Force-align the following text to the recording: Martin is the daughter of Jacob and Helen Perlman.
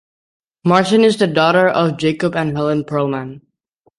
Martin 0.65 1.03
is 1.03 1.17
the 1.17 1.27
daughter 1.27 1.69
of 1.69 1.97
Jacob 1.97 2.35
and 2.35 2.57
Helen 2.57 2.83
Perlman. 2.83 3.41